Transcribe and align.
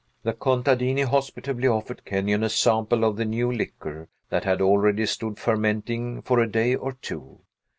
The 0.23 0.33
contadini 0.33 1.03
hospitably 1.03 1.67
offered 1.67 2.05
Kenyon 2.05 2.41
a 2.43 2.49
sample 2.49 3.03
of 3.05 3.17
the 3.17 3.23
new 3.25 3.51
liquor, 3.51 4.09
that 4.31 4.45
had 4.45 4.59
already 4.59 5.05
stood 5.05 5.37
fermenting 5.37 6.23
for 6.23 6.39
a 6.39 6.51
day 6.51 6.73
or 6.73 6.93
two. 6.93 7.41